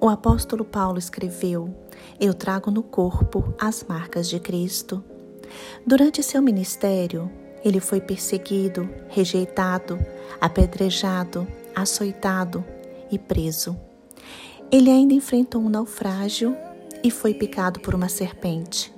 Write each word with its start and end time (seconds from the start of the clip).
o 0.00 0.08
apóstolo 0.08 0.64
Paulo 0.64 0.98
escreveu: 0.98 1.74
Eu 2.20 2.34
trago 2.34 2.70
no 2.70 2.82
corpo 2.82 3.54
as 3.58 3.84
marcas 3.84 4.28
de 4.28 4.38
Cristo. 4.38 5.02
Durante 5.86 6.22
seu 6.22 6.42
ministério, 6.42 7.30
ele 7.64 7.80
foi 7.80 8.00
perseguido, 8.00 8.88
rejeitado, 9.08 9.98
apedrejado, 10.40 11.46
açoitado 11.74 12.64
e 13.10 13.18
preso. 13.18 13.76
Ele 14.70 14.90
ainda 14.90 15.14
enfrentou 15.14 15.62
um 15.62 15.68
naufrágio 15.68 16.56
e 17.02 17.10
foi 17.10 17.34
picado 17.34 17.80
por 17.80 17.94
uma 17.94 18.08
serpente. 18.08 18.92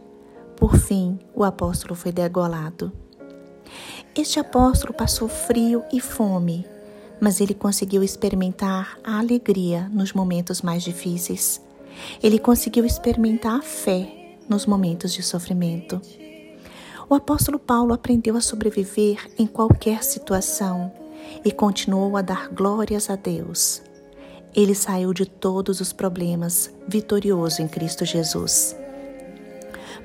Por 0.56 0.76
fim, 0.76 1.18
o 1.34 1.44
apóstolo 1.44 1.94
foi 1.94 2.10
degolado. 2.10 2.92
Este 4.14 4.40
apóstolo 4.40 4.92
passou 4.92 5.28
frio 5.28 5.84
e 5.92 6.00
fome, 6.00 6.66
mas 7.20 7.40
ele 7.40 7.54
conseguiu 7.54 8.02
experimentar 8.02 8.98
a 9.02 9.18
alegria 9.18 9.88
nos 9.92 10.12
momentos 10.12 10.62
mais 10.62 10.82
difíceis. 10.82 11.60
Ele 12.22 12.38
conseguiu 12.38 12.84
experimentar 12.84 13.58
a 13.58 13.62
fé 13.62 14.36
nos 14.48 14.66
momentos 14.66 15.12
de 15.12 15.22
sofrimento. 15.22 16.00
O 17.08 17.14
apóstolo 17.14 17.58
Paulo 17.58 17.92
aprendeu 17.92 18.36
a 18.36 18.40
sobreviver 18.40 19.30
em 19.38 19.46
qualquer 19.46 20.02
situação 20.02 20.92
e 21.44 21.50
continuou 21.50 22.16
a 22.16 22.22
dar 22.22 22.48
glórias 22.48 23.10
a 23.10 23.16
Deus. 23.16 23.82
Ele 24.54 24.74
saiu 24.74 25.12
de 25.12 25.24
todos 25.24 25.80
os 25.80 25.92
problemas 25.92 26.70
vitorioso 26.86 27.62
em 27.62 27.68
Cristo 27.68 28.04
Jesus. 28.04 28.76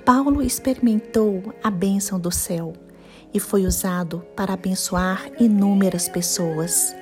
Paulo 0.06 0.42
experimentou 0.42 1.54
a 1.64 1.72
bênção 1.72 2.20
do 2.20 2.32
céu 2.32 2.74
e 3.34 3.40
foi 3.40 3.66
usado 3.66 4.24
para 4.36 4.54
abençoar 4.54 5.32
inúmeras 5.40 6.08
pessoas. 6.08 6.96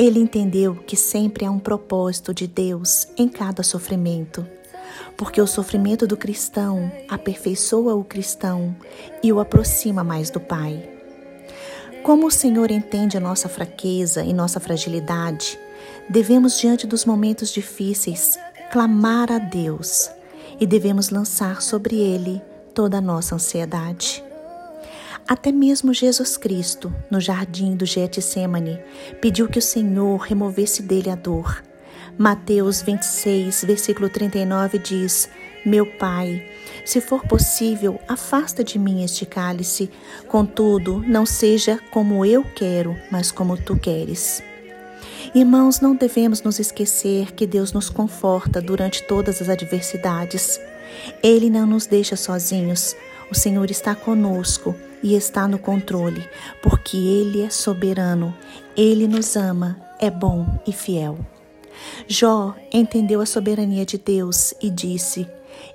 Ele 0.00 0.18
entendeu 0.18 0.76
que 0.76 0.96
sempre 0.96 1.44
há 1.44 1.50
um 1.50 1.58
propósito 1.58 2.32
de 2.32 2.46
Deus 2.46 3.06
em 3.18 3.28
cada 3.28 3.62
sofrimento, 3.62 4.46
porque 5.14 5.38
o 5.38 5.46
sofrimento 5.46 6.06
do 6.06 6.16
cristão 6.16 6.90
aperfeiçoa 7.06 7.94
o 7.94 8.02
cristão 8.02 8.74
e 9.22 9.30
o 9.30 9.38
aproxima 9.38 10.02
mais 10.02 10.30
do 10.30 10.40
Pai. 10.40 10.88
Como 12.02 12.28
o 12.28 12.30
Senhor 12.30 12.70
entende 12.70 13.18
a 13.18 13.20
nossa 13.20 13.46
fraqueza 13.46 14.24
e 14.24 14.32
nossa 14.32 14.58
fragilidade, 14.58 15.58
devemos, 16.08 16.58
diante 16.58 16.86
dos 16.86 17.04
momentos 17.04 17.50
difíceis, 17.50 18.38
clamar 18.72 19.30
a 19.30 19.38
Deus 19.38 20.10
e 20.58 20.66
devemos 20.66 21.10
lançar 21.10 21.60
sobre 21.60 21.96
Ele 21.96 22.40
toda 22.74 22.96
a 22.96 23.02
nossa 23.02 23.34
ansiedade. 23.34 24.24
Até 25.30 25.52
mesmo 25.52 25.94
Jesus 25.94 26.36
Cristo, 26.36 26.92
no 27.08 27.20
jardim 27.20 27.76
do 27.76 27.86
Getsemane, 27.86 28.80
pediu 29.20 29.46
que 29.46 29.60
o 29.60 29.62
Senhor 29.62 30.16
removesse 30.16 30.82
dele 30.82 31.08
a 31.08 31.14
dor. 31.14 31.62
Mateus 32.18 32.82
26, 32.82 33.62
versículo 33.62 34.08
39 34.08 34.80
diz: 34.80 35.28
Meu 35.64 35.86
Pai, 35.86 36.44
se 36.84 37.00
for 37.00 37.22
possível, 37.28 38.00
afasta 38.08 38.64
de 38.64 38.76
mim 38.76 39.04
este 39.04 39.24
cálice, 39.24 39.88
contudo, 40.26 41.00
não 41.06 41.24
seja 41.24 41.78
como 41.92 42.26
eu 42.26 42.42
quero, 42.42 42.96
mas 43.08 43.30
como 43.30 43.56
tu 43.56 43.78
queres. 43.78 44.42
Irmãos, 45.32 45.80
não 45.80 45.94
devemos 45.94 46.42
nos 46.42 46.58
esquecer 46.58 47.30
que 47.34 47.46
Deus 47.46 47.72
nos 47.72 47.88
conforta 47.88 48.60
durante 48.60 49.04
todas 49.04 49.40
as 49.40 49.48
adversidades. 49.48 50.60
Ele 51.22 51.48
não 51.48 51.68
nos 51.68 51.86
deixa 51.86 52.16
sozinhos. 52.16 52.96
O 53.30 53.34
Senhor 53.36 53.70
está 53.70 53.94
conosco 53.94 54.74
e 55.02 55.14
está 55.14 55.48
no 55.48 55.58
controle, 55.58 56.28
porque 56.62 56.96
Ele 56.96 57.42
é 57.42 57.50
soberano, 57.50 58.34
Ele 58.76 59.06
nos 59.06 59.36
ama, 59.36 59.80
é 59.98 60.10
bom 60.10 60.46
e 60.66 60.72
fiel. 60.72 61.18
Jó 62.06 62.54
entendeu 62.72 63.20
a 63.20 63.26
soberania 63.26 63.86
de 63.86 63.98
Deus 63.98 64.54
e 64.60 64.70
disse: 64.70 65.26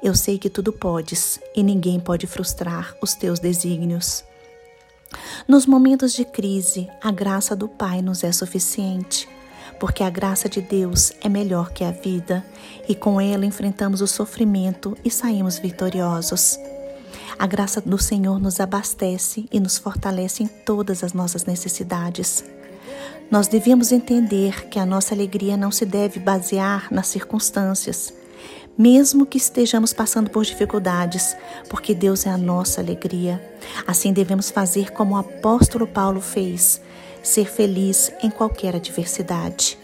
Eu 0.04 0.16
sei 0.16 0.38
que 0.38 0.50
tudo 0.50 0.72
podes 0.72 1.40
e 1.56 1.64
ninguém 1.64 2.00
pode 2.00 2.28
frustrar 2.28 2.96
os 3.02 3.14
teus 3.14 3.40
desígnios. 3.40 4.24
Nos 5.48 5.66
momentos 5.66 6.14
de 6.14 6.26
crise, 6.26 6.90
a 7.02 7.12
graça 7.12 7.56
do 7.56 7.68
Pai 7.68 8.02
nos 8.02 8.24
é 8.24 8.32
suficiente, 8.32 9.28
porque 9.80 10.04
a 10.04 10.10
graça 10.10 10.50
de 10.50 10.62
Deus 10.62 11.14
é 11.22 11.30
melhor 11.30 11.72
que 11.72 11.84
a 11.84 11.92
vida 11.92 12.46
e 12.88 12.96
com 12.96 13.20
ela 13.20 13.46
enfrentamos 13.46 14.02
o 14.02 14.08
sofrimento 14.08 14.98
e 15.04 15.10
saímos 15.10 15.58
vitoriosos. 15.58 16.58
A 17.38 17.48
graça 17.48 17.82
do 17.82 17.98
Senhor 17.98 18.40
nos 18.40 18.60
abastece 18.60 19.46
e 19.52 19.60
nos 19.60 19.78
fortalece 19.78 20.44
em 20.44 20.48
todas 20.48 21.04
as 21.04 21.14
nossas 21.14 21.46
necessidades. 21.46 22.44
Nós 23.30 23.48
devemos 23.48 23.92
entender 23.92 24.68
que 24.70 24.80
a 24.80 24.86
nossa 24.86 25.14
alegria 25.14 25.58
não 25.58 25.72
se 25.72 25.86
deve 25.86 26.20
basear 26.20 26.88
nas 26.92 27.08
circunstâncias, 27.08 28.14
mesmo 28.78 29.26
que 29.26 29.38
estejamos 29.38 29.94
passando 29.94 30.30
por 30.30 30.46
dificuldades, 30.46 31.36
porque 31.70 31.94
Deus 31.94 32.26
é 32.26 32.30
a 32.30 32.38
nossa 32.38 32.82
alegria. 32.82 33.42
Assim 33.86 34.14
devemos 34.14 34.50
fazer 34.50 34.92
como 34.92 35.16
o 35.16 35.18
apóstolo 35.18 35.88
Paulo 35.88 36.22
fez, 36.22 36.82
ser 37.24 37.46
feliz 37.46 38.12
em 38.22 38.30
qualquer 38.30 38.76
adversidade. 38.76 39.78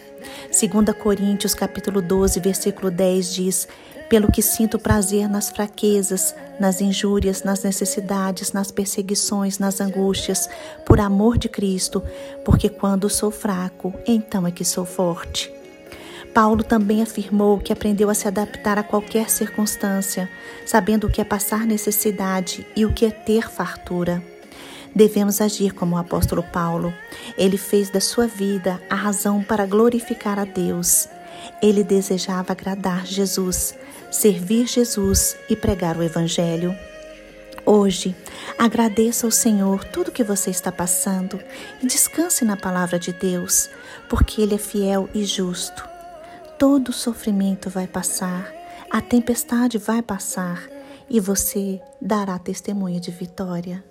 2 0.50 0.96
Coríntios 0.98 1.54
capítulo 1.54 2.02
12, 2.02 2.40
versículo 2.40 2.92
10 2.92 3.34
diz: 3.34 3.68
pelo 4.12 4.30
que 4.30 4.42
sinto 4.42 4.78
prazer 4.78 5.30
nas 5.30 5.50
fraquezas, 5.50 6.36
nas 6.60 6.82
injúrias, 6.82 7.44
nas 7.44 7.64
necessidades, 7.64 8.52
nas 8.52 8.70
perseguições, 8.70 9.58
nas 9.58 9.80
angústias, 9.80 10.50
por 10.86 11.00
amor 11.00 11.38
de 11.38 11.48
Cristo, 11.48 12.04
porque 12.44 12.68
quando 12.68 13.10
sou 13.10 13.32
fraco, 13.32 13.94
então 14.06 14.46
é 14.46 14.52
que 14.52 14.66
sou 14.66 14.84
forte. 14.84 15.50
Paulo 16.34 16.62
também 16.62 17.02
afirmou 17.02 17.58
que 17.58 17.72
aprendeu 17.72 18.10
a 18.10 18.14
se 18.14 18.28
adaptar 18.28 18.78
a 18.78 18.84
qualquer 18.84 19.30
circunstância, 19.30 20.30
sabendo 20.66 21.08
o 21.08 21.10
que 21.10 21.22
é 21.22 21.24
passar 21.24 21.66
necessidade 21.66 22.68
e 22.76 22.86
o 22.86 22.94
que 22.94 23.06
é 23.06 23.12
ter 23.12 23.50
fartura. 23.50 24.22
Devemos 24.94 25.40
agir 25.40 25.74
como 25.74 25.96
o 25.96 26.00
apóstolo 26.00 26.44
Paulo. 26.44 26.94
Ele 27.38 27.58
fez 27.58 27.90
da 27.90 28.02
sua 28.02 28.28
vida 28.28 28.82
a 28.90 28.96
razão 28.96 29.44
para 29.44 29.66
glorificar 29.66 30.38
a 30.38 30.46
Deus. 30.46 31.08
Ele 31.62 31.84
desejava 31.84 32.52
agradar 32.52 33.06
Jesus, 33.06 33.74
servir 34.12 34.68
Jesus 34.68 35.38
e 35.50 35.56
pregar 35.56 35.98
o 35.98 36.04
Evangelho. 36.04 36.76
Hoje, 37.66 38.16
agradeça 38.58 39.28
ao 39.28 39.32
Senhor 39.32 39.84
tudo 39.86 40.10
o 40.10 40.12
que 40.12 40.24
você 40.24 40.50
está 40.50 40.72
passando 40.72 41.40
e 41.82 41.88
descanse 41.88 42.44
na 42.44 42.58
palavra 42.58 42.98
de 42.98 43.14
Deus, 43.14 43.70
porque 44.10 44.42
Ele 44.42 44.56
é 44.56 44.58
fiel 44.58 45.08
e 45.14 45.24
justo. 45.24 45.88
Todo 46.58 46.92
sofrimento 46.92 47.70
vai 47.70 47.88
passar, 47.88 48.52
a 48.90 49.00
tempestade 49.00 49.78
vai 49.78 50.02
passar 50.02 50.68
e 51.10 51.20
você 51.20 51.80
dará 52.02 52.38
testemunho 52.40 53.00
de 53.00 53.12
vitória. 53.12 53.91